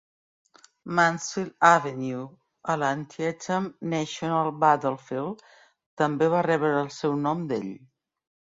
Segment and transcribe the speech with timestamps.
[0.99, 2.23] Mansfield Avenue,
[2.75, 5.47] al Antietam National Battlefield,
[6.03, 7.73] també va rebre el seu nom d"ell.